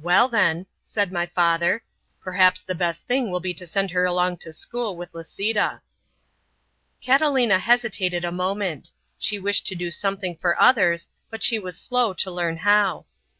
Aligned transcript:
"Well, 0.00 0.28
then," 0.28 0.66
said 0.84 1.10
my 1.10 1.26
father, 1.26 1.82
"perhaps 2.20 2.62
the 2.62 2.76
best 2.76 3.08
thing 3.08 3.28
will 3.28 3.40
be 3.40 3.52
to 3.54 3.66
send 3.66 3.90
her 3.90 4.04
along 4.04 4.36
to 4.36 4.52
school 4.52 4.96
with 4.96 5.12
Lisita." 5.12 5.80
Catalina 7.02 7.58
hesitated 7.58 8.24
a 8.24 8.30
moment. 8.30 8.92
She 9.18 9.40
wished 9.40 9.66
to 9.66 9.74
do 9.74 9.90
something 9.90 10.36
for 10.36 10.62
others, 10.62 11.08
but 11.28 11.42
she 11.42 11.58
was 11.58 11.76
slow 11.76 12.14
to 12.14 12.30
learn 12.30 12.58
how. 12.58 13.06